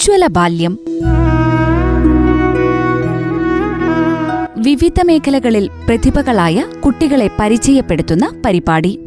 ഉജ്ജ്വല 0.00 0.26
ബാല്യം. 0.26 0.78
വിവിധ 4.58 4.94
മേഖലകളിൽ 5.04 5.70
പ്രതിഭകളായ 5.86 6.64
കുട്ടികളെ 6.84 7.30
പരിചയപ്പെടുത്തുന്ന 7.40 8.32
പരിപാടി. 8.44 8.98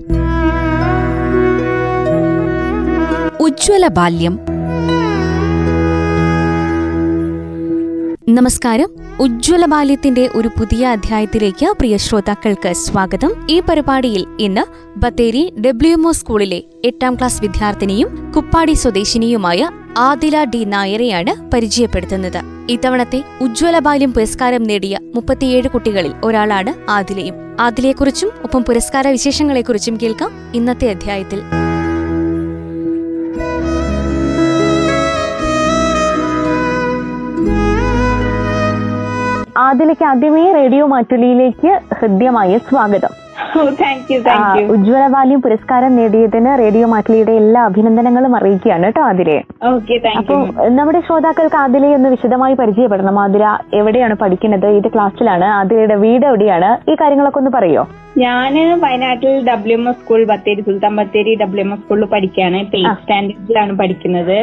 ഉജ്ജ്വല 3.39 3.87
ബാല്യം. 3.87 4.39
നമസ്കാരം. 8.29 9.02
ഉജ്ജ്വല 9.19 9.65
ബാല്യത്തിന്റെ 9.65 10.29
ഒരു 10.35 10.47
പുതിയ 10.47 10.87
അധ്യായത്തിലേക്ക് 10.87 11.65
പ്രിയ 11.65 11.97
ശ്രോതാക്കൾക്ക് 11.97 12.73
സ്വാഗതം. 12.73 13.47
ഈ 13.49 13.59
പരിപാടിയിൽ 13.59 14.25
ഇന്ന് 14.39 14.89
ബത്തേരി 14.99 15.53
ഡബ്ല്യു 15.65 15.93
എംഒ 15.93 16.11
സ്കൂളിലെ 16.11 16.63
എട്ടാം 16.85 17.15
ക്ലാസ് 17.15 17.41
വിദ്യാർത്ഥിനിയും 17.41 18.33
കുപ്പാടി 18.35 18.71
സ്വദേശിനിയുമായ 18.71 19.69
ആദില 19.97 20.43
ഡി 20.43 20.63
നായരെയാണ് 20.63 21.51
പരിചയപ്പെടുത്തുന്നത്. 21.51 22.41
ഇത്തവണത്തെ 22.69 23.23
ഉജ്ജ്വല 23.41 23.79
ബാല്യം 23.79 24.13
പുരസ്കാരം 24.13 24.63
നേടിയ 24.63 24.99
മുപ്പത്തിയേഴ് 25.15 25.69
കുട്ടികളിൽ 25.69 26.13
ഒരാളാണ് 26.23 26.91
ആദിലയും. 26.91 27.35
ആദിലയെക്കുറിച്ചും 27.59 28.29
ഒപ്പം 28.43 28.63
പുരസ്കാര 28.63 29.07
വിശേഷങ്ങളെക്കുറിച്ചും 29.07 29.97
കേൾക്കാം 30.03 30.31
ഇന്നത്തെ 30.53 30.89
അധ്യായത്തിൽ. 30.89 31.41
ആദിലേക്ക് 39.57 40.05
ആദ്യമേ 40.05 40.51
റേഡിയോ 40.51 40.85
മാറ്റുലിയിലേക്ക് 40.85 41.81
ഹൃദ്യമായ 41.95 42.57
സ്വാഗതം. 42.57 43.22
ആ, 44.29 44.35
ഉജ്ജ്വല 44.71 45.07
ബാല്യം 45.07 45.41
പുരസ്കാരം 45.41 45.95
നേടിയതിന് 45.95 46.59
റേഡിയോ 46.59 46.87
മാറ്റിലിയുടെ 46.87 47.31
എല്ലാ 47.31 47.63
അഭിനന്ദനങ്ങളും 47.63 48.35
അറിയിക്കുകയാണ് 48.35 48.83
കേട്ടോ 48.83 49.01
ആതിരെ 49.01 49.43
അപ്പൊ 50.17 50.35
നമ്മുടെ 50.69 51.01
ശ്രോതാക്കൾക്ക് 51.01 51.55
ആതിരയെ 51.55 51.93
ഒന്ന് 51.93 52.09
വിശദമായി 52.09 52.53
പരിചയപ്പെടണം. 52.53 53.19
ആതിര 53.19 53.43
എവിടെയാണ് 53.73 54.13
പഠിക്കുന്നത്? 54.13 54.67
ഏത് 54.67 54.87
ക്ലാസ്സിലാണ്. 54.87 55.45
ആതിരയുടെ 55.45 55.95
വീട് 55.95 56.25
എവിടെയാണ്? 56.25 56.91
ഈ 56.91 56.95
കാര്യങ്ങളൊക്കെ 56.95 57.39
ഒന്ന് 57.39 57.51
പറയോ? 57.51 57.87
ഞാൻ 58.17 58.79
വയനാട്ടിൽ 58.79 59.47
W 59.47 59.77
M 59.77 59.89
S 59.89 59.97
school 59.97 60.23
Bathery 60.23 60.61
Sultan 60.61 60.95
Bathery 60.95 61.37
W 61.41 61.63
M 61.63 61.73
S 61.73 61.81
സ്കൂളിൽ 61.81 62.05
പഠിക്കുകയാണ് 62.05 62.57
എയ്റ്റ് 62.57 63.01
സ്റ്റാൻഡേർഡിലാണ് 63.01 63.73
പഠിക്കുന്നത്. 63.73 64.37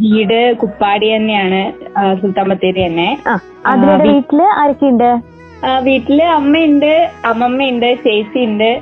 വീട് 0.00 0.56
കുപ്പാടി 0.56 1.16
തന്നെയാണ്. 1.16 1.60
സുൽത്താൻ 2.20 2.48
ബത്തേരി 2.48 2.86
തന്നെ. 2.86 3.18
വീട്ടിൽ 4.08 4.42
ആരൊക്കെയുണ്ട്? 4.42 5.31
വീട്ടിൽ 5.80 6.22
അമ്മയുണ്ട് 6.24 7.10
അമ്മമ്മയുണ്ട് 7.24 7.98
ചേച്ചിയുണ്ട്. 8.04 8.80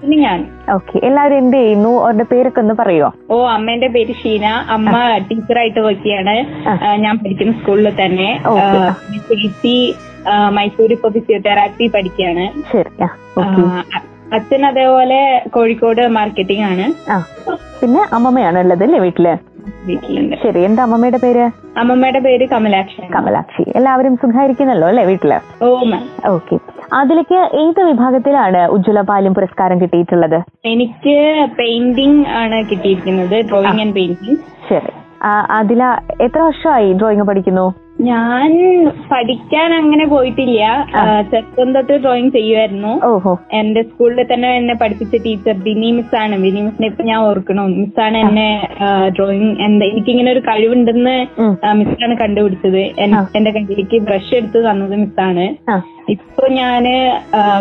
പിന്നെ 0.00 0.16
ഞാൻ. 0.16 0.46
ഓക്കെ 0.74 1.00
എല്ലാവരും 1.02 1.38
എന്ത് 1.38 1.56
ചെയ്യുന്നു? 1.56 2.04
അവരുടെ 2.04 2.22
പേരൊക്കെ 2.22 2.60
ഒന്ന് 2.60 2.74
പറയുമോ 2.74 3.12
ഓ 3.30 3.46
അമ്മേന്റെ 3.48 3.88
പേര് 3.88 4.14
ഷീന. 4.22 4.44
അമ്മ 4.44 5.18
ടീച്ചറായിട്ട് 5.30 5.80
വർക്ക് 5.80 6.02
ചെയ്യാണ്. 6.02 6.68
ആ. 6.68 6.78
ആ, 6.82 6.96
ഞാൻ 6.96 7.18
പഠിക്കുന്ന 7.18 7.52
സ്കൂളിൽ 7.52 8.04
തന്നെ. 8.04 8.40
ചേച്ചി 9.28 9.94
മൈസൂർ 10.48 10.92
ഇപ്പൊ 10.92 11.08
ഫിസിയോതെറാപ്പി 11.08 11.86
പഠിക്കുകയാണ്. 11.86 12.46
അച്ഛൻ 14.34 14.66
അതേപോലെ 14.66 15.42
കോഴിക്കോട് 15.48 16.08
മാർക്കറ്റിംഗ് 16.08 16.62
ആണ്. 16.62 16.86
പിന്നെ 17.80 18.00
അമ്മമ്മയാണ് 18.12 18.58
ഉള്ളത് 18.58 18.82
അല്ലേ 18.82 18.98
വീട്ടിൽ? 18.98 19.28
വീട്ടിലുണ്ട് 19.86 20.36
ശരി 20.42 20.60
എന്താ 20.62 20.82
അമ്മമ്മയുടെ 20.82 21.16
പേര്? 21.16 21.50
അമ്മമ്മയുടെ 21.78 22.18
പേര് 22.18 22.48
കമലാക്ഷി. 22.48 23.12
കമലാക്ഷി. 23.12 23.72
എല്ലാവരും 23.76 24.16
സുഖായിരിക്കുന്നല്ലോ 24.16 24.88
അല്ലെ 24.88 25.04
വീട്ടിൽ? 25.04 25.34
Oh 25.62 25.82
ma'am. 25.82 26.08
ഓക്കെ. 26.26 26.58
അതിലേക്ക് 26.92 27.34
ഏത് 27.34 27.80
വിഭാഗത്തിലാണ് 27.84 28.66
ഉജ്ജ്വല 28.66 29.00
പാലും 29.00 29.34
പുരസ്കാരം 29.34 29.80
കിട്ടിയിട്ടുള്ളത്? 29.80 30.42
എനിക്ക് 30.64 31.46
പെയിന്റിംഗ് 31.58 32.26
ആണ് 32.28 32.70
കിട്ടിയിരിക്കുന്നത് 32.70 33.44
ഡ്രോയിങ് 33.48 33.80
ആൻഡ് 33.80 33.94
പെയിന്റിംഗ്. 33.94 34.38
ശരി. 34.68 35.05
അതില 35.24 35.82
എത്ര 36.20 36.40
വർഷമായി 36.40 36.92
ഡ്രോയിങ് 36.92 37.22
പഠിക്കുന്നു? 37.22 37.66
ഞാൻ 38.00 38.50
പഠിക്കാൻ 39.10 39.74
അങ്ങനെ 39.74 40.04
പോയിട്ടില്ല. 40.06 40.62
ചെറുപ്പം 41.30 41.68
തൊട്ട് 41.74 41.92
ഡ്രോയിങ് 41.92 42.30
ചെയ്യുമായിരുന്നു 42.30 42.92
എന്റെ 43.60 43.82
സ്കൂളിൽ 43.82 44.26
തന്നെ 44.32 44.56
എന്നെ 44.56 44.74
പഠിപ്പിച്ച 44.74 45.20
ടീച്ചർ 45.26 45.54
ബിനി 45.66 45.90
മിസ് 45.90 46.16
ആണ് 46.22 46.36
ബിനി 46.42 46.60
മിസ്സിനെ 46.60 46.88
ഇപ്പൊ 46.88 47.04
ഞാൻ 47.04 47.20
ഓർക്കണം. 47.28 47.70
മിസ്സാണ് 47.80 48.16
എന്നെ 48.16 48.48
ഡ്രോയിങ് 49.16 49.50
എന്താ 49.66 49.86
എനിക്കിങ്ങനെ 49.86 50.32
ഒരു 50.32 50.42
കഴിവുണ്ടെന്ന്. 50.48 51.16
മിസ്സാണ് 51.80 52.16
കണ്ടുപിടിച്ചത്. 52.16 52.82
എന്റെ 53.36 53.50
കയ്യിലേക്ക് 53.50 54.00
ബ്രഷ് 54.08 54.34
എടുത്ത് 54.34 54.60
തന്നത് 54.68 54.96
മിസ്സാണ്. 55.04 55.46
ഇപ്പൊ 56.08 56.44
ഞാൻ 56.56 56.84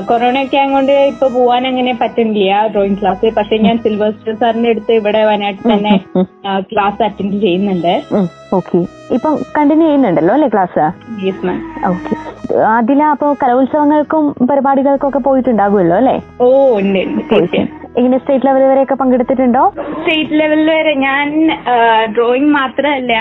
കൊറോണ 0.08 0.38
ഒക്കെ 0.46 0.58
ആയതുകൊണ്ട് 0.58 0.92
ഇപ്പൊ 1.12 1.28
പോവാൻ 1.36 1.64
അങ്ങനെ 1.70 1.94
പറ്റുന്നില്ല 2.02 2.58
ഡ്രോയിങ് 2.74 2.98
ക്ലാസ് 3.00 3.32
പക്ഷെ 3.38 3.58
ഞാൻ 3.58 3.76
സിൽവർ 3.84 4.12
സ്റ്റാർ 4.12 4.36
സാറിന്റെ 4.42 4.70
അടുത്ത് 4.70 4.94
ഇവിടെ 5.00 5.22
വയനാട്ടിൽ 5.30 5.66
തന്നെ 5.72 5.94
ക്ലാസ് 6.72 7.02
അറ്റൻഡ് 7.04 7.40
ചെയ്യുന്നുണ്ട്. 7.46 7.94
ഓക്കെ 8.54 8.80
ഇപ്പം 9.16 9.34
കണ്ടിന്യൂ 9.56 9.88
ചെയ്യുന്നുണ്ടല്ലോ 9.88 10.34
അല്ലേ 10.34 10.50
ക്ലാസ് 10.56 10.86
ഓക്കെ 11.92 12.14
അതില 12.76 13.02
അപ്പോ 13.14 13.28
കലോത്സവങ്ങൾക്കും 13.42 14.24
പരിപാടികൾക്കും 14.50 15.10
ഒക്കെ 15.10 15.22
പോയിട്ടുണ്ടാകുമല്ലോ 15.28 15.98
അല്ലേ? 16.02 16.18
ഓ 16.42 16.48
ഉണ്ട് 16.80 17.02
ഇങ്ങനെ 18.00 18.18
സ്റ്റേറ്റ് 18.22 18.46
ലെവൽ 18.48 18.64
വരെയൊക്കെ 18.70 18.96
പങ്കെടുത്തിട്ടുണ്ടോ? 19.02 19.64
സ്റ്റേറ്റ് 20.00 20.38
ലെവലിൽ 20.40 20.70
വരെ 20.78 20.94
ഞാൻ 21.06 21.28
ഡ്രോയിങ് 22.16 22.52
മാത്രമല്ല 22.58 23.14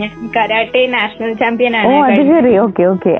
ഞാൻ 0.00 0.12
കരാട്ടെ 0.36 0.82
നാഷണൽ 0.94 1.32
ചാമ്പ്യൻ 1.42 1.74
ആണ് 1.80 1.94
അത് 2.08 2.22
ശരി. 2.32 2.52
ഓക്കെ 2.64 2.84
ഓക്കെ 2.92 3.14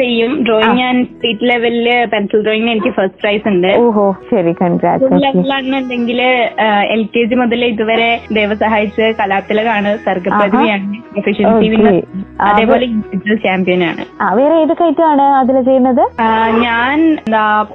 ചെയ്യും. 0.00 0.32
ഡ്രോയിങ് 0.46 0.76
ഞാൻ 0.82 0.96
സ്റ്റേറ്റ് 1.12 1.48
ലെവലിൽ 1.50 1.88
പെൻസിൽ 2.14 2.42
ഡ്രോയിങ്ങിന് 2.46 2.72
എനിക്ക് 2.74 2.92
ഫസ്റ്റ് 2.98 3.20
പ്രൈസ് 3.22 3.46
ഉണ്ട്. 3.52 3.70
ഓഹോ 3.84 4.06
ശരി. 4.32 4.54
ലെവലാണെന്നുണ്ടെങ്കിൽ 5.24 6.20
എൽ 6.96 7.02
കെ 7.14 7.22
ജി 7.30 7.38
മുതൽ 7.42 7.64
ഇതുവരെ 7.72 8.10
ദൈവസഹായിച്ച് 8.38 9.06
കലാത്തിലകാണ് 9.20 9.92
സർഗപ്രതിഭയാണ് 10.08 11.00
എഫിഷ്യൻസി 11.22 11.68
അതേപോലെ 12.50 12.86
ചാമ്പ്യൻ 13.46 13.82
ആണ്. 13.90 14.02
വേറെ 14.38 14.54
ഏതൊക്കെ 14.62 14.84
ഐറ്റമാണ് 14.90 15.26
അതിൽ 15.40 15.56
ചെയ്യുന്നത്? 15.70 16.04
ഞാൻ 16.66 16.98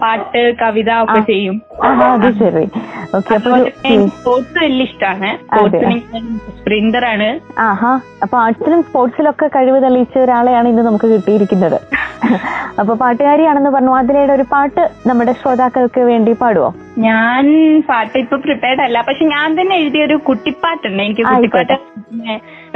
പാട്ട് 0.01 0.43
കവിത 0.63 0.91
ഒക്കെ 1.03 1.19
ചെയ്യും. 1.31 1.57
അത് 2.13 2.27
ശരി. 2.41 2.65
ഓക്കെ 3.17 3.33
അപ്പൊ 3.37 3.51
സ്പോർട്സ് 4.17 4.57
വലിയ 4.63 4.85
ഇഷ്ടമാണ് 4.87 5.29
സ്പ്രിന്റർ 6.59 7.05
ആണ്. 7.13 7.27
ആഹാ. 7.69 7.91
അപ്പൊ 8.23 8.35
ആർട്സിലും 8.43 8.81
സ്പോർട്സിലൊക്കെ 8.89 9.47
കഴിവ് 9.55 9.79
തെളിയിച്ച 9.85 10.17
ഒരാളെയാണ് 10.25 10.67
ഇന്ന് 10.73 10.83
നമുക്ക് 10.89 11.07
കിട്ടിയിരിക്കുന്നത്. 11.13 11.77
അപ്പൊ 12.79 12.93
പാട്ടുകാരിയാണെന്ന് 13.01 13.71
പറഞ്ഞു. 13.75 13.93
അതിലയുടെ 13.99 14.33
ഒരു 14.37 14.45
പാട്ട് 14.53 14.83
നമ്മുടെ 15.09 15.33
ശ്രോതാക്കൾക്ക് 15.41 16.01
വേണ്ടി 16.11 16.33
പാടുവോ? 16.41 16.69
ഞാൻ 17.07 17.45
പാട്ട് 17.89 18.15
ഇപ്പൊ 18.23 18.37
പ്രിപ്പയർഡ് 18.45 18.81
അല്ല. 18.87 18.97
പക്ഷെ 19.07 19.25
ഞാൻ 19.35 19.59
തന്നെ 19.59 19.75
എഴുതിയ 19.81 20.03
ഒരു 20.09 20.17
കുട്ടിപ്പാട്ടുണ്ട്. 20.29 21.01
എനിക്ക് 21.03 21.25
കുട്ടിപ്പാട്ട് 21.31 21.77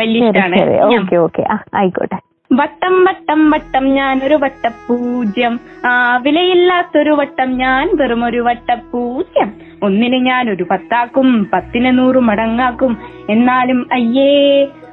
വലിയ 0.01 0.29
ഇഷ്ടമാണ് 0.29 0.79
ഓക്കെ 0.99 1.17
ഓക്കെ. 1.25 1.45
ആയിക്കോട്ടെ. 1.81 2.19
വട്ടം 2.55 3.03
വട്ടം 3.03 3.51
വട്ടം 3.51 3.93
ഞാൻ 3.93 4.21
ഒരു 4.23 4.35
വട്ടപ്പൂജ്യം 4.35 5.59
ആ 5.85 6.17
വിലയില്ലാത്തൊരു 6.17 7.09
വട്ടം 7.11 7.57
ഞാൻ 7.57 7.89
വെറും 7.95 8.25
ഒരു 8.25 8.37
വട്ടപ്പൂജ്യം 8.37 9.53
ഒന്നിന് 9.83 10.25
ഞാൻ 10.25 10.49
ഒരു 10.49 10.65
പത്താക്കും 10.71 11.49
പത്തിന് 11.53 11.97
നൂറ് 11.97 12.15
മടങ്ങാക്കും. 12.15 12.97
എന്നാലും 13.29 13.87
അയ്യേ 13.91 14.31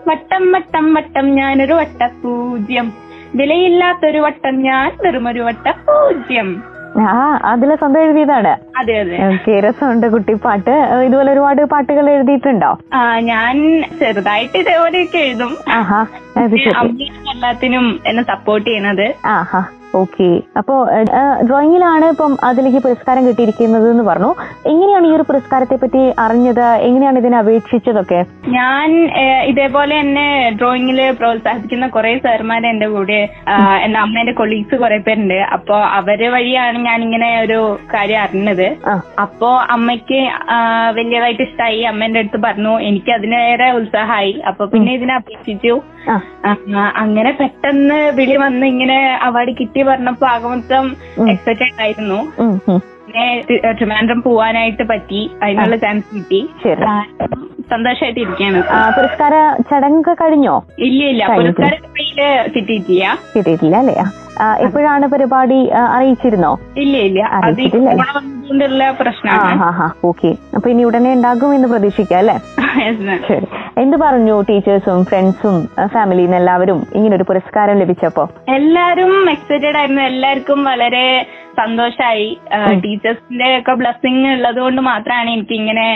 വട്ടം 0.08 0.52
വട്ടം 0.52 0.94
വട്ടം 0.94 1.34
ഞാനൊരു 1.34 1.72
വട്ടപ്പൂജ്യം 1.72 2.92
വിലയില്ലാത്തൊരു 3.34 4.18
വട്ടം 4.18 4.62
ഞാൻ 4.62 4.90
വെറും 5.04 5.28
ഒരു 5.28 5.40
വട്ടപൂജ്യം. 5.40 6.48
ആ 7.00 7.12
അതിലെ 7.44 7.76
സ്വന്തം 7.76 8.00
എഴുതിയതാണ്. 8.00 8.52
അതെ 8.76 8.98
അതെ. 8.98 9.16
ഓക്കെ 9.26 9.60
രസമുണ്ട് 9.60 10.06
കുട്ടിപ്പാട്ട് 10.12 10.74
ഇതുപോലെ 11.06 11.32
ഒരുപാട് 11.32 11.64
പാട്ടുകൾ 11.64 12.10
എഴുതിയിട്ടുണ്ടോ? 12.10 12.78
ആ 12.92 13.18
ഞാൻ 13.20 13.54
ചെറുതായിട്ട് 13.98 14.58
ഇതേപോലെയൊക്കെ 14.58 15.18
എഴുതും. 15.18 15.56
ആഹാ 15.70 16.00
അത് 16.36 16.56
ശരി. 16.56 16.74
അമ്മയും 16.74 17.30
എല്ലാത്തിനും 17.30 18.00
എന്നെ 18.06 18.22
സപ്പോർട്ട് 18.22 18.70
ചെയ്യണത് 18.70 19.14
ആഹാ. 19.24 19.62
ഓക്കെ 20.00 20.28
അപ്പോ 20.58 20.74
ഡ്രോയിങ്ങിലാണ് 21.48 22.06
ഇപ്പം 22.12 22.32
അതിലേക്ക് 22.48 22.80
പുരസ്കാരം 22.84 23.22
കിട്ടിയിരിക്കുന്നത് 23.26 23.86
എന്ന് 23.90 24.04
പറഞ്ഞു. 24.08 24.30
എങ്ങനെയാണ് 24.70 25.06
ഈ 25.10 25.12
ഒരു 25.16 25.24
പുരസ്കാരത്തെ 25.28 25.76
പറ്റി 25.82 26.02
അറിഞ്ഞത്? 26.24 26.64
എങ്ങനെയാണ് 26.86 27.18
ഇതിനെ 27.22 27.36
അപേക്ഷിച്ചതൊക്കെ? 27.40 28.20
ഞാൻ 28.56 28.90
ഇതേപോലെ 29.50 29.94
എന്നെ 30.04 30.26
ഡ്രോയിങ്ങിൽ 30.60 31.00
പ്രോത്സാഹിപ്പിക്കുന്ന 31.20 31.88
കുറെ 31.96 32.12
സാർമാർ 32.26 32.66
എന്റെ 32.72 32.88
കൂടെ 32.94 33.20
എന്റെ 33.84 33.98
അമ്മേന്റെ 34.04 34.34
കൊളീഗ്സ് 34.40 34.78
കുറെ 34.82 34.98
പേരുണ്ട്. 35.08 35.38
അപ്പോ 35.56 35.76
അവർ 35.98 36.22
വഴിയാണ് 36.36 36.80
ഞാൻ 36.88 36.98
ഇങ്ങനെ 37.08 37.30
ഒരു 37.44 37.60
കാര്യം 37.94 38.22
അറിഞ്ഞത്. 38.24 38.66
അപ്പോ 39.24 39.50
അമ്മയ്ക്ക് 39.76 40.20
വലിയതായിട്ട് 40.98 41.42
ഇഷ്ടമായി 41.48 41.82
അമ്മേന്റെ 41.92 42.22
അടുത്ത് 42.22 42.40
പറഞ്ഞു 42.48 42.74
എനിക്ക് 42.90 43.12
അതിനേറെ 43.18 43.70
ഉത്സാഹമായി. 43.80 44.34
അപ്പൊ 44.50 44.62
പിന്നെ 44.74 44.92
ഇതിനെ 45.00 45.16
അപേക്ഷിച്ചു. 45.20 45.74
അങ്ങനെ 47.02 47.30
പെട്ടെന്ന് 47.40 47.98
വിളി 48.16 48.36
വന്ന് 48.42 48.64
ഇങ്ങനെ 48.72 48.96
അവാർഡ് 49.26 49.52
കിട്ടി 49.58 49.81
പറഞ്ഞപ്പോ 49.82 50.26
ആകെ 50.26 50.48
മൊത്തം 50.48 50.96
എക്സൈറ്റഡ് 51.28 51.80
ആയിരുന്നു. 51.80 52.20
പിന്നെ 53.12 53.72
ട്രിവാൻഡ്രം 53.72 54.22
പോവാനായിട്ട് 54.22 54.82
പറ്റി. 54.82 55.20
അതിനുള്ള 55.42 55.76
ചാൻസ് 55.76 56.14
കിട്ടി. 56.14 56.40
ശരി. 56.62 56.84
ആ, 56.84 56.94
സന്തോഷമായിട്ട് 57.70 58.20
ഇരിക്കുകയാണ് 58.20 58.60
പുരസ്കാര 58.96 59.34
ചടങ്ങ് 59.70 60.14
കഴിഞ്ഞോ? 60.22 60.56
ഇല്ല 60.78 61.02
ഇല്ല. 61.04 61.24
പുരസ്കാര 61.36 61.74
കിട്ടിയിട്ടില്ല. 62.56 63.04
കിട്ടിയിട്ടില്ല 63.36 63.76
അല്ലേ? 63.76 63.96
എപ്പോഴാണ് 64.60 65.06
പരിപാടി 65.06 65.58
അറിയിച്ചിരുന്നോ? 65.88 66.52
ഇല്ല 66.76 66.96
ഇല്ല. 66.98 67.20
അറിയിച്ചിട്ടില്ല. 67.32 68.84
പ്രശ്നമാണ്. 69.00 69.88
ഓക്കെ. 70.04 70.30
അപ്പൊ 70.56 70.70
ഇനി 70.70 70.84
ഉടനെ 70.84 71.10
ഉണ്ടാകും 71.12 71.54
എന്ന് 71.54 71.68
പ്രതീക്ഷിക്കാം 71.68 72.18
അല്ലെ. 72.18 72.36
ശരി. 73.28 73.46
എന്ത് 73.78 73.96
പറഞ്ഞു 73.96 74.34
ടീച്ചേഴ്സും 74.40 75.04
ഫ്രണ്ട്സും 75.04 75.56
ഫാമിലിന്ന് 75.86 76.36
എല്ലാവരും? 76.36 76.80
ഇങ്ങനൊരു 76.94 77.14
ഒരു 77.14 77.26
പുരസ്കാരം 77.28 77.76
ലഭിച്ചപ്പോ? 77.78 78.24
എല്ലാരും 78.48 79.30
എക്സൈറ്റഡ് 79.30 79.76
ആയിരുന്നു. 79.76 80.02
എല്ലാവർക്കും 80.02 80.64
വളരെ 80.64 81.04
സന്തോഷായി. 81.60 82.28
ടീച്ചേഴ്സിന്റെ 82.84 83.48
ഒക്കെ 83.58 83.74
ബ്ലെസ്സിങ് 83.80 84.28
ഉള്ളത് 84.36 84.60
കൊണ്ട് 84.64 84.80
മാത്രമാണ് 84.90 85.30
എനിക്ക് 85.30 85.54
ഇങ്ങനെ 85.60 85.86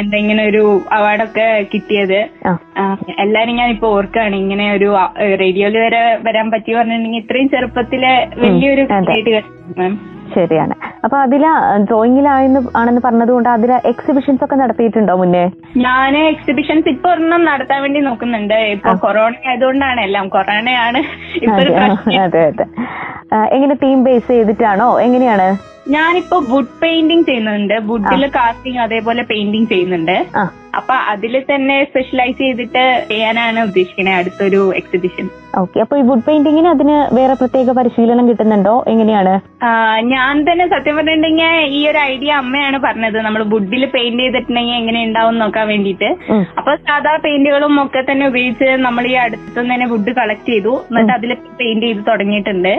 എന്തെങ്കിലും 0.00 0.42
ഒരു 0.50 0.64
അവാർഡൊക്കെ 0.98 1.48
കിട്ടിയത്. 1.72 2.18
എല്ലാരും 3.24 3.56
ഞാൻ 3.56 3.70
ഇപ്പൊ 3.76 3.88
ഓർക്കാണ് 3.98 4.36
ഇങ്ങനെ 4.36 4.66
ഒരു 4.72 4.90
റേഡിയോയിൽ 5.42 5.78
വരെ 5.86 6.02
വരാൻ 6.28 6.48
പറ്റി 6.50 6.70
പറഞ്ഞിട്ടുണ്ടെങ്കിൽ 6.78 7.22
ഇത്രയും 7.24 7.50
ചെറുപ്പത്തിലെ 7.56 8.14
വലിയൊരു 8.44 8.84
മാം 9.80 9.94
ശരിയാണ്. 10.34 10.74
അപ്പൊ 11.04 11.16
അതിൽ 11.18 11.42
ഡ്രോയിങ്ങിലാണെന്ന് 11.88 12.60
ആണെന്ന് 12.76 13.02
പറഞ്ഞതുകൊണ്ട് 13.04 13.48
അതിൽ 13.48 13.70
എക്സിബിഷൻസ് 13.92 14.44
ഒക്കെ 14.44 14.56
നടത്തിയിട്ടുണ്ടോ 14.56 15.14
മുന്നേ? 15.14 15.44
ഞാൻ 15.76 16.16
എക്സിബിഷൻസ് 16.18 16.88
ഇപ്പൊ 16.88 17.10
ഒരെണ്ണം 17.12 17.44
നടത്താൻ 17.44 17.82
വേണ്ടി 17.82 18.00
നോക്കുന്നുണ്ട്. 18.00 18.58
ഇപ്പൊ 18.76 18.92
കൊറോണ 19.06 19.34
ആയതുകൊണ്ടാണ് 19.48 20.00
എല്ലാം. 20.00 20.28
കൊറോണയാണ്. 20.28 21.02
അതെ 22.24 22.42
അതെ 22.50 22.66
എങ്ങനെ 23.56 23.74
ടീം 23.74 23.98
ബേസ് 24.04 24.28
ചെയ്തിട്ടാണോ? 24.28 25.00
എങ്ങനെയാണ്? 25.00 25.48
ഞാനിപ്പോ 25.94 26.36
വുഡ് 26.52 26.74
പെയിന്റിംഗ് 26.82 27.26
ചെയ്യുന്നുണ്ട്. 27.28 27.74
വുഡിൽ 27.90 28.24
കാസ്റ്റിംഗ് 28.36 28.80
അതേപോലെ 28.86 29.22
പെയിന്റിംഗ് 29.30 29.70
ചെയ്യുന്നുണ്ട്. 29.72 30.16
അപ്പൊ 30.78 30.94
അതിൽ 31.12 31.34
തന്നെ 31.50 31.76
സ്പെഷ്യലൈസ് 31.90 32.36
ചെയ്തിട്ട് 32.40 32.82
ചെയ്യാനാണ് 33.10 33.60
ഉദ്ദേശിക്കുന്നത് 33.68 34.16
അടുത്തൊരു 34.20 34.60
എക്സിബിഷൻ 34.80 35.26
ഓക്കെ 35.60 35.78
അപ്പൊ 35.84 35.94
ഈ 36.00 36.02
വുഡ് 36.08 36.24
പെയിന്റിങ്ങിന് 36.26 36.68
അതിന് 36.74 36.96
വേറെ 37.18 37.34
പ്രത്യേക 37.40 37.72
പരിശീലനം 37.78 38.24
കിട്ടുന്നുണ്ടോ? 38.30 38.74
എങ്ങനെയാണ്? 38.92 39.32
ഞാൻ 40.12 40.34
തന്നെ 40.48 40.64
സത്യം 40.74 40.96
പറഞ്ഞിട്ടുണ്ടെങ്കിൽ 40.98 41.72
ഈ 41.78 41.80
ഒരു 41.90 42.00
ഐഡിയ 42.12 42.32
അമ്മയാണ് 42.42 42.78
പറഞ്ഞത്. 42.86 43.18
നമ്മൾ 43.26 43.42
വുഡിൽ 43.54 43.84
പെയിന്റ് 43.94 44.22
ചെയ്തിട്ടുണ്ടെങ്കിൽ 44.24 44.76
എങ്ങനെ 44.80 45.00
ഉണ്ടാവും 45.08 45.38
നോക്കാൻ 45.42 45.66
വേണ്ടിയിട്ട്. 45.72 46.10
അപ്പൊ 46.60 46.74
സാധാ 46.88 47.14
പെയിന്റുകളും 47.26 47.74
ഒക്കെ 47.84 48.02
തന്നെ 48.10 48.26
ഉപയോഗിച്ച് 48.32 48.70
നമ്മൾ 48.86 49.06
ഈ 49.12 49.16
അടുത്തുനിന്ന് 49.24 49.74
തന്നെ 49.74 49.88
വുഡ് 49.94 50.14
കളക്ട് 50.20 50.48
ചെയ്തു. 50.52 50.74
എന്നിട്ട് 50.90 51.12
അതിൽ 51.18 51.32
പെയിന്റ് 51.60 51.86
ചെയ്ത് 51.88 52.02
തുടങ്ങിയിട്ടുണ്ട്. 52.10 52.74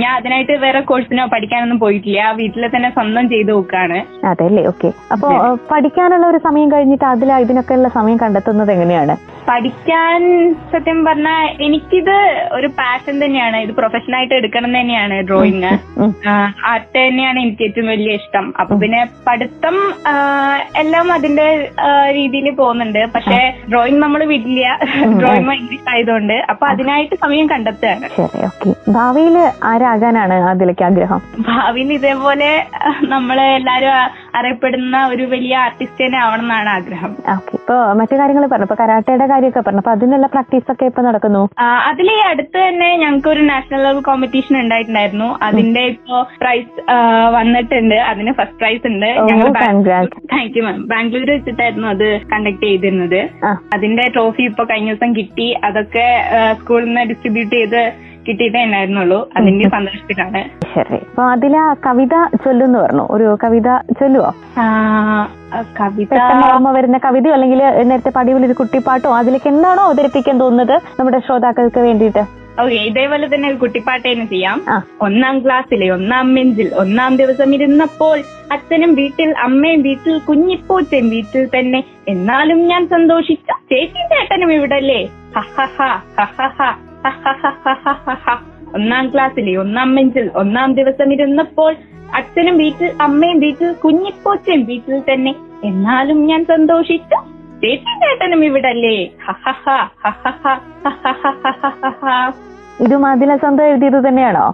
ഞാൻ 0.00 0.12
അതിനായിട്ട് 0.18 0.54
വേറെ 0.64 0.80
കോഴ്സിനോ 0.90 1.24
പഠിക്കാനൊന്നും 1.32 1.78
പോയിട്ടില്ല. 1.82 2.20
വീട്ടിൽ 2.38 2.64
തന്നെ 2.74 2.88
സ്വന്തം 2.96 3.24
ചെയ്തു 3.32 3.52
നോക്കാണ്. 3.56 3.98
അതെല്ലേ? 4.30 4.62
ഓക്കെ 4.70 4.88
അപ്പൊ 5.14 5.28
പഠിക്കാനുള്ള 5.72 6.26
ഒരു 6.32 6.38
സമയം 6.46 6.68
കഴിഞ്ഞിട്ട് 6.72 7.06
അതിൽ 7.14 7.32
ഇതിനൊക്കെയുള്ള 7.44 7.90
സമയം 7.98 8.18
കണ്ടെത്തുന്നത് 8.22 8.72
എങ്ങനെയാണ്? 8.76 9.16
പഠിക്കാൻ 9.48 10.20
സത്യം 10.72 10.98
പറഞ്ഞാൽ 11.04 11.44
എനിക്കിത് 11.66 12.16
ഒരു 12.56 12.68
പാഷൻ 12.80 13.14
തന്നെയാണ്. 13.22 13.56
ഇത് 13.64 13.72
പ്രൊഫഷനായിട്ട് 13.78 14.34
എടുക്കണം 14.40 14.72
തന്നെയാണ് 14.78 15.16
ഡ്രോയിങ് 15.28 15.70
ആർട്ട് 16.72 16.98
തന്നെയാണ് 16.98 17.38
എനിക്ക് 17.44 17.64
ഏറ്റവും 17.68 17.88
വലിയ 17.92 18.18
ഇഷ്ടം. 18.20 18.46
അപ്പൊ 18.60 18.76
പിന്നെ 18.82 19.00
പഠിത്തം 19.28 19.76
എല്ലാം 20.82 21.08
അതിന്റെ 21.16 21.48
രീതിയിൽ 22.18 22.48
പോകുന്നുണ്ട്. 22.60 23.02
പക്ഷെ 23.14 23.40
ഡ്രോയിങ് 23.72 24.02
നമ്മൾ 24.04 24.22
വിടില്ല. 24.32 24.78
ഡ്രോയിങ് 25.20 25.48
ഭയങ്കര 25.50 25.90
ആയതുകൊണ്ട് 25.94 26.36
അപ്പൊ 26.54 26.66
അതിനായിട്ട് 26.72 27.14
സമയം 27.24 27.48
കണ്ടെത്തുകയാണ്. 27.54 28.08
ഭാവിയിൽ 28.98 29.38
ആരാകാനാണ് 29.70 30.36
അതിലേക്ക് 30.52 30.84
ആഗ്രഹം? 30.88 31.20
ഭാവിയിൽ 31.48 31.90
ഇതേപോലെ 31.98 32.50
നമ്മളെ 33.14 33.46
എല്ലാരും 33.58 33.94
അറിയപ്പെടുന്ന 34.38 34.96
ഒരു 35.12 35.24
വലിയ 35.32 35.54
ആർട്ടിസ്റ്റ് 35.64 36.00
തന്നെ 36.04 36.18
ആവണം 36.24 36.44
എന്നാണ് 36.44 36.70
ആഗ്രഹം. 36.76 37.12
ഓക്കെ 37.34 37.54
ഇപ്പൊ 37.58 37.76
മറ്റു 38.00 38.14
കാര്യങ്ങൾ 38.20 38.44
പറഞ്ഞു. 38.52 38.66
ഇപ്പൊ 38.68 38.78
കരാട്ടയുടെ 38.82 39.26
കാര്യമൊക്കെ 39.32 39.62
പറഞ്ഞു. 39.66 39.82
അപ്പൊ 39.84 39.92
അതിനുള്ള 39.96 40.26
പ്രാക്ടീസ് 40.34 40.68
ഒക്കെ 40.74 40.84
ഇപ്പൊ 40.90 41.02
നടക്കുന്നു? 41.08 41.42
അതിൽ 41.90 42.10
ഈ 42.16 42.18
അടുത്ത് 42.30 42.58
തന്നെ 42.66 42.88
ഞങ്ങൾക്ക് 43.02 43.30
ഒരു 43.34 43.42
നാഷണൽ 43.52 43.82
ലെവൽ 43.86 44.02
കോമ്പറ്റീഷൻ 44.10 44.56
ഉണ്ടായിട്ടുണ്ടായിരുന്നു. 44.62 45.28
അതിന്റെ 45.48 45.82
ഇപ്പോ 45.92 46.18
പ്രൈസ് 46.42 46.70
വന്നിട്ടുണ്ട്. 47.38 47.96
അതിന് 48.10 48.32
ഫസ്റ്റ് 48.40 48.58
പ്രൈസ് 48.62 48.84
ഉണ്ട്. 48.92 49.08
ഓ, 49.20 49.26
ഞങ്ങൾ 49.30 49.48
താങ്ക് 50.32 50.56
യു 50.58 50.62
മാം 50.66 50.78
ബാംഗ്ലൂർ 50.92 51.28
വെച്ചിട്ടായിരുന്നു 51.36 51.88
അത് 51.94 52.06
കണ്ടക്ട് 52.32 52.64
ചെയ്തിരുന്നത്. 52.68 53.20
അതിന്റെ 53.76 54.06
ട്രോഫി 54.16 54.44
ഇപ്പൊ 54.50 54.64
കഴിഞ്ഞ 54.70 54.90
ദിവസം 54.92 55.10
കിട്ടി. 55.18 55.48
അതൊക്കെ 55.68 56.06
സ്കൂളിൽ 56.60 56.88
നിന്ന് 56.88 57.04
ഡിസ്ട്രിബ്യൂട്ട് 57.10 57.54
ചെയ്ത് 57.56 57.82
കിട്ടിയിട്ടേ 58.26 58.60
ഉണ്ടായിരുന്നുള്ളൂ 58.66 59.18
അതിന്റെ 59.38 59.68
സന്തോഷത്തിലാണ്. 59.74 60.40
ശരി. 60.74 60.98
അപ്പൊ 61.10 61.24
അതിൽ 61.34 61.54
കവിത 61.86 62.14
ചൊല്ലുന്നു 62.44 62.78
പറഞ്ഞു. 62.82 63.04
ഒരു 63.14 63.28
കവിത 63.44 63.68
ചൊല്ലുവോ? 64.00 64.30
കവിത 65.78 66.18
ഓർമ്മ 66.48 66.70
വരുന്ന 66.78 66.98
കവിതയോ 67.06 67.32
അല്ലെങ്കിൽ 67.36 67.62
നേരത്തെ 67.90 68.12
പടിവിൽ 68.18 68.44
ഒരു 68.48 68.56
കുട്ടിപ്പാട്ടോ? 68.60 69.10
അതിലേക്ക് 69.20 69.48
എന്താണോ 69.54 69.82
അവതരിപ്പിക്കാൻ 69.88 70.36
തോന്നുന്നത് 70.42 70.76
നമ്മുടെ 70.98 71.20
ശ്രോതാക്കൾക്ക് 71.28 71.80
വേണ്ടിയിട്ട്? 71.88 72.22
ഓക്കെ 72.62 72.78
ഇതേപോലെ 72.90 73.26
തന്നെ 73.32 73.46
ഒരു 73.50 73.58
കുട്ടിപ്പാട്ടേനെ 73.62 74.24
ചെയ്യാം. 74.32 74.58
ഒന്നാം 75.06 75.36
ക്ലാസ്സിലെ 75.44 75.86
ഒന്നാം 75.96 76.26
ബെഞ്ചിൽ 76.36 76.68
ഒന്നാം 76.82 77.12
ദിവസം 77.20 77.54
ഇരുന്നപ്പോൾ 77.56 78.16
അച്ഛനും 78.54 78.92
വീട്ടിൽ 79.00 79.30
അമ്മയും 79.46 79.80
വീട്ടിൽ 79.88 80.14
കുഞ്ഞിപ്പൂച്ചയും 80.28 81.08
വീട്ടിൽ 81.14 81.44
തന്നെ. 81.56 81.80
എന്നാലും 82.14 82.60
ഞാൻ 82.72 82.84
സന്തോഷിച്ച 82.94 83.48
ചേച്ചി 83.72 84.04
ചേട്ടനും 84.12 84.52
ഇവിടല്ലേ? 84.58 85.00
ഹ 85.36 85.40
ഹ 85.56 85.66
ഹഹഹഹഹഹഹ. 85.78 86.70
ഒന്നാം 88.76 89.04
ക്ലാസ്സിലെ 89.12 89.52
ഒന്നാം 89.62 89.88
ബെഞ്ചിൽ 89.96 90.26
ഒന്നാം 90.40 90.70
ദിവസം 90.74 91.08
ഇരുന്നപ്പോൾ 91.12 91.72
അച്ഛനും 92.18 92.56
വീട്ടിൽ 92.58 92.90
അമ്മയും 93.04 93.38
വീട്ടിൽ 93.42 93.68
കുഞ്ഞിപ്പോച്ചയും 93.82 94.62
വീട്ടിൽ 94.68 94.98
തന്നെ 95.08 95.32
എന്നാലും 95.64 96.18
ഞാൻ 96.26 96.40
സന്തോഷിച്ചു 96.48 97.18
ചേച്ചി 97.62 97.94
ചേട്ടനും 98.02 98.42
ഇവിടല്ലേ 98.46 98.96
ഇത് 102.78 102.94
മതില 103.02 103.32
സ്വന്തം 103.36 103.64
എഴുതിയത് 103.66 103.96
തന്നെയാണോ 104.04 104.44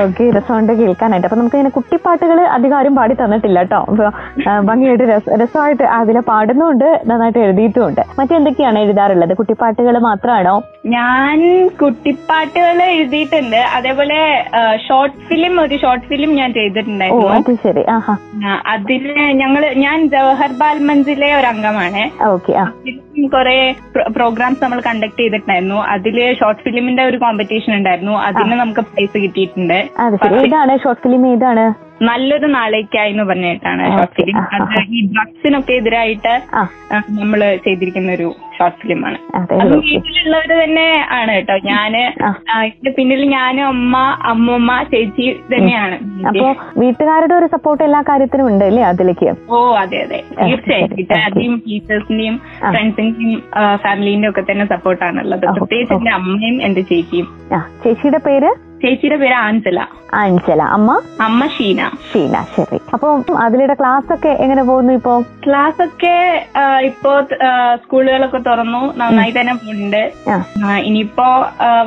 ഓക്കെ 0.00 0.24
രസമുണ്ട് 0.36 0.72
കേൾക്കാനായിട്ട് 0.78 1.26
അപ്പൊ 1.28 1.38
നമുക്ക് 1.38 1.56
ഇങ്ങനെ 1.58 1.72
കുട്ടിപ്പാട്ടുകൾ 1.76 2.38
അധികം 2.54 2.76
ആരും 2.78 2.94
പാടി 2.96 3.14
തന്നിട്ടില്ല 3.20 3.60
കേട്ടോ 3.62 3.80
ഭംഗിയായിട്ട് 4.68 5.06
രസ- 5.12 5.36
രസമായിട്ട് 5.42 5.84
അതിലെ 5.96 6.22
പാടുന്നുണ്ട് 6.30 6.88
നന്നായിട്ട് 7.06 7.40
എഴുതിയിട്ടുമുണ്ട് 7.44 8.02
മറ്റെന്തൊക്കെയാണ് 8.18 8.80
എഴുതാറുള്ളത് 8.80 9.34
കുട്ടിപ്പാട്ടുകൾ 9.40 9.96
മാത്രമാണോ 10.08 10.56
ഞാൻ 10.86 11.68
കുട്ടിപ്പാട്ടുകൾ 11.82 12.82
എഴുതിയിട്ടുണ്ട്. 12.82 13.56
അതേപോലെ 13.56 14.44
ഷോർട്ട് 14.88 15.16
ഫിലിം 15.28 15.60
ഒരു 15.60 15.76
ഷോർട്ട് 15.76 16.06
ഫിലിം 16.06 16.34
ഞാൻ 16.34 16.52
ചെയ്തിട്ടുണ്ടായിരുന്നു. 16.52 17.54
ശരി. 17.62 17.84
അതിന് 18.66 19.18
ഞങ്ങൾ 19.40 19.66
ഞാൻ 19.76 20.08
ജവഹർ 20.08 20.52
ബാൽ 20.52 20.78
മഞ്ചിലെ 20.84 21.34
ഒരു 21.34 21.46
അംഗമാണ്. 21.46 22.02
കുറെ 23.32 23.74
പ്രോഗ്രാംസ് 24.16 24.64
നമ്മൾ 24.64 24.82
കണ്ടക്ട് 24.86 25.20
ചെയ്തിട്ടുണ്ടായിരുന്നു. 25.20 25.74
അതിൽ 25.74 26.36
ഷോർട്ട് 26.40 26.62
ഫിലിമിന്റെ 26.62 27.04
ഒരു 27.04 27.16
കോമ്പറ്റീഷൻ 27.16 27.74
ഉണ്ടായിരുന്നു. 27.74 28.12
അതിന് 28.12 28.52
നമുക്ക് 28.52 28.80
പ്രൈസ് 28.80 29.18
കിട്ടിയിട്ടുണ്ട്. 29.18 29.88
ഏതാണ് 30.42 30.78
ഷോർട്ട് 30.78 31.02
ഫിലിം 31.02 31.26
ഏതാണ്? 31.32 31.83
നല്ലൊരു 32.06 32.48
നാളേക്കായി 32.54 33.12
എന്ന് 33.12 33.24
പറഞ്ഞിട്ടാണ്. 33.24 33.84
ഷോർട്ട് 33.94 34.14
ഫിലിം 34.18 34.38
അത് 34.56 34.74
ഈ 34.92 35.02
ഡ്രഗ്സിനൊക്കെ 35.12 35.74
എതിരായിട്ട് 35.80 36.32
നമ്മൾ 37.18 37.22
നമ്മൾ 37.24 37.40
ചെയ്തിരിക്കുന്ന 37.64 38.10
ഒരു 38.16 38.26
ഷോർട്ട് 38.56 38.78
ഫിലിമാണ് 38.80 39.18
ആണ് 39.30 39.60
അത് 39.62 39.72
വീട്ടിലുള്ളവര് 39.86 40.56
തന്നെ 40.60 40.86
ആണ് 41.16 41.32
കേട്ടോ. 41.36 41.54
ഞാൻ 41.70 41.94
ഇതിന്റെ 42.66 42.90
പിന്നിൽ 42.98 43.22
ഞാനും 43.30 43.64
അമ്മ 43.72 43.94
അമ്മമ്മ 44.32 44.76
ചേച്ചി 44.92 45.26
തന്നെയാണ് 45.52 45.96
അപ്പൊ 46.30 46.46
വീട്ടുകാരുടെ 46.82 47.34
ഒരു 47.38 47.48
സപ്പോർട്ട് 47.54 47.82
എല്ലാ 47.88 48.00
കാര്യത്തിനും 48.10 48.48
ഉണ്ട് 48.50 48.64
അല്ലേ 48.68 48.84
അതിലേക്ക്? 48.90 49.30
ഓ 49.50 49.60
അതെ 49.82 49.98
അതെ. 50.04 50.20
തീർച്ചയായിട്ടും 50.40 50.96
വീട്ടുകാരുടെയും 51.00 51.56
ടീച്ചേഴ്സിന്റെയും. 51.66 52.36
ഫ്രണ്ട്സിന്റെയും 52.66 53.40
ഫാമിലിന്റെ 53.84 54.28
ഒക്കെ 54.30 54.44
തന്നെ 54.50 54.66
സപ്പോർട്ടാണുള്ളത് 54.74 55.46
പ്രത്യേകിച്ച് 55.50 55.96
എന്റെ 55.98 56.12
അമ്മയും 56.18 56.56
എന്റെ 56.68 56.84
ചേച്ചിയും. 56.92 57.28
ചേച്ചിയുടെ 57.84 58.20
പേര്? 58.28 58.52
ചേച്ചിയുടെ 58.84 59.18
പേര് 59.24 59.36
ആഞ്ചല 59.44 59.80
അഞ്ചല 60.22 60.62
അമ്മ? 60.74 60.90
അമ്മ 61.26 61.46
ഷീന. 61.54 61.80
ഷീന. 62.08 62.34
ശരി. 62.56 62.78
അപ്പൊ 62.94 63.08
അതിലൂടെ 63.44 63.74
ക്ലാസ് 63.78 64.10
ഒക്കെ 64.16 64.32
എങ്ങനെ 64.44 64.62
പോകുന്നു 64.68 64.92
ഇപ്പൊ? 64.98 65.12
ക്ലാസ് 65.44 65.80
ഒക്കെ 65.86 66.12
ഇപ്പോ 66.88 67.12
സ്കൂളുകളൊക്കെ 67.82 68.40
തുറന്നു. 68.48 68.82
നന്നായി 69.00 69.32
തന്നെ 69.38 69.54
ഉണ്ട് 69.72 70.02
ഇനിയിപ്പോ 70.88 71.26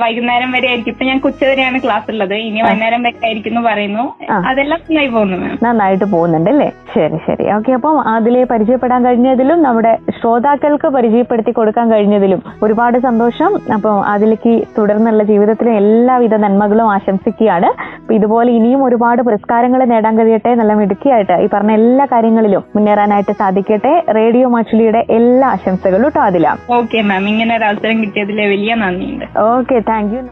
വൈകുന്നേരം 0.01 0.49
വരെ 0.55 0.67
ആയിരിക്കും. 0.71 0.93
ഇപ്പൊ 0.93 1.05
ഞാൻ 1.09 1.21
ഉച്ച 1.29 1.41
വരെയാണ് 1.49 1.79
ക്ലാസ് 1.85 2.09
ഉള്ളത് 2.13 2.35
ഇനി 2.47 2.59
വൈകുന്നേരം 2.65 3.03
വരെ 3.07 3.27
ആയിരിക്കും 3.29 3.53
എന്ന് 3.53 3.63
പറയുന്നു 3.69 4.03
അതെല്ലാം 4.49 4.81
നന്നായി 4.89 5.11
പോകുന്നു 5.15 5.37
നന്നായിട്ട് 5.67 6.05
പോകുന്നുണ്ട് 6.15 6.51
അല്ലേ? 6.53 6.69
ശരി 6.95 7.19
ശരി. 7.27 7.45
ഓക്കെ 7.57 7.77
അപ്പം 7.77 7.95
അതിലെ 8.15 8.43
പരിചയപ്പെടാൻ 8.51 8.99
കഴിഞ്ഞതിലും 9.07 9.61
നമ്മുടെ 9.67 9.93
ശ്രോതാക്കൾക്ക് 10.19 10.89
പരിചയപ്പെടുത്തി 10.97 11.53
കൊടുക്കാൻ 11.61 11.87
കഴിഞ്ഞതിലും 11.95 12.43
ഒരുപാട് 12.67 12.99
സന്തോഷം. 13.07 13.53
അപ്പം 13.77 13.97
അതിലേക്ക് 14.15 14.55
തുടർന്നുള്ള 14.79 15.23
ജീവിതത്തിലെ 15.31 15.73
എല്ലാവിധ 15.83 16.35
നന്മകളും 16.47 16.86
ആശംസിക്കുകയാണ്. 16.95 17.69
അപ്പൊ 17.99 18.13
ഇതുപോലെ 18.17 18.49
ഇനിയും 18.51 18.81
ഒരുപാട് 18.83 19.21
പുരസ്കാരങ്ങൾ 19.21 19.83
നേടാൻ 19.93 20.13
കഴിയട്ടെ 20.19 20.53
നല്ല 20.55 20.73
മിടുക്കിയായിട്ട് 20.73 21.37
ഈ 21.45 21.47
പറഞ്ഞ 21.53 21.71
എല്ലാ 21.71 22.07
കാര്യങ്ങളിലും 22.13 22.63
മുന്നേറാനായിട്ട് 22.75 23.35
സാധിക്കട്ടെ. 23.41 23.93
റേഡിയോ 24.19 24.49
മാച്ചുലിയുടെ 24.55 25.03
എല്ലാ 25.19 25.47
ആശംസകളും 25.57 26.05
കേട്ടോ 26.07 26.21
അതില. 26.29 26.47
ഓക്കെ 26.79 27.01
മാം 27.11 27.29
ഇങ്ങനെ 27.33 27.55
ഒരു 27.57 27.63
അവസരം 27.63 28.03
കിട്ടിയതിലെ 28.03 28.47
വലിയ 28.53 28.75
നന്ദിയുണ്ട്. 28.83 29.25
ഓക്കെ 29.39 29.79
താങ്ക് 29.91 30.13
യു 30.15 30.23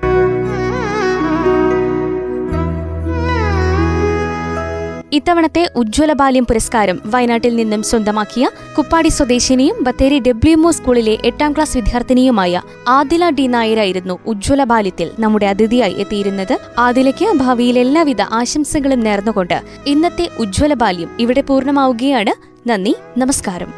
ഇത്തവണത്തെ 5.14 5.72
ഉജ്ജ്വല 5.76 6.14
ബാല്യം 6.14 6.46
പുരസ്കാരം 6.46 7.00
വയനാട്ടിൽ 7.06 7.56
നിന്നും 7.56 7.84
സ്വന്തമാക്കിയ 7.84 8.50
കുപ്പാടി 8.78 9.08
സ്വദേശിനിയും 9.08 9.84
ബത്തേരി 9.84 10.20
ഡബ്ല്യുഎംഒ 10.20 10.72
സ്കൂളിലെ 10.72 11.18
എട്ടാം 11.26 11.54
ക്ലാസ് 11.54 11.78
വിദ്യാർത്ഥിനിയുമായ 11.78 12.62
ആദില 12.88 13.30
ഡി 13.30 13.48
നായരായിരുന്നു 13.48 14.20
ഉജ്ജ്വല 14.26 14.64
ബാല്യത്തിൽ 14.64 15.12
നമ്മുടെ 15.20 15.46
അതിഥിയായി 15.46 15.94
എത്തിയിരുന്നത്. 15.94 16.58
ആദിലയ്ക്ക് 16.78 17.38
ഭാവിയിൽ 17.38 17.80
എല്ലാവിധ 17.80 18.22
ആശംസകളും 18.22 19.00
നേർന്നുകൊണ്ട് 19.00 19.62
ഇന്നത്തെ 19.86 20.30
ഉജ്ജ്വല 20.38 20.74
ബാല്യം 20.74 21.10
ഇവിടെ 21.20 21.42
പൂർണമാവുകയാണ്. 21.42 22.34
നന്ദി 22.70 22.96
നമസ്കാരം. 23.18 23.74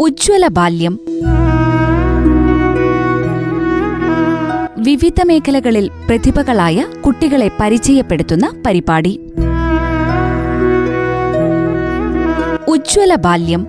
ഉജ്ജ്വല 0.00 0.46
ബാല്യം 0.46 0.98
വിവിധ 4.80 5.22
മേഖലകളിൽ 5.26 5.90
പ്രതിഭകളായ 6.06 6.86
കുട്ടികളെ 7.06 7.50
പരിചയപ്പെടുത്തുന്ന 7.60 8.52
പരിപാടി. 8.66 9.20
ഉജ്ജ്വല 12.68 13.14
ബാല്യം 13.14 13.66